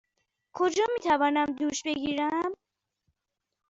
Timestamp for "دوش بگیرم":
1.45-2.53